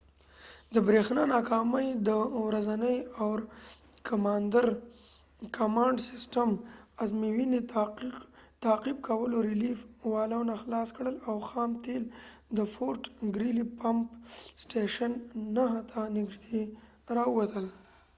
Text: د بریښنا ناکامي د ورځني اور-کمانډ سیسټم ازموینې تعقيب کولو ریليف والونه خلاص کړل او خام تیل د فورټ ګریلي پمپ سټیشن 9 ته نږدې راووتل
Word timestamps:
د 0.73 0.75
بریښنا 0.87 1.23
ناکامي 1.35 1.87
د 2.07 2.09
ورځني 2.45 2.97
اور-کمانډ 3.23 5.97
سیسټم 6.09 6.49
ازموینې 7.03 7.61
تعقيب 8.65 8.97
کولو 9.07 9.37
ریليف 9.49 9.79
والونه 10.13 10.53
خلاص 10.63 10.89
کړل 10.97 11.15
او 11.29 11.35
خام 11.49 11.71
تیل 11.85 12.03
د 12.57 12.59
فورټ 12.73 13.01
ګریلي 13.35 13.65
پمپ 13.79 14.05
سټیشن 14.63 15.11
9 15.57 15.89
ته 15.91 15.99
نږدې 16.17 16.61
راووتل 17.17 17.65